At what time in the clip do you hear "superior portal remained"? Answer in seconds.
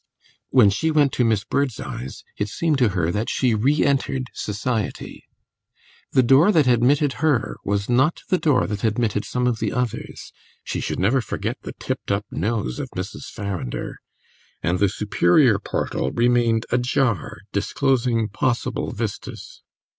14.89-16.65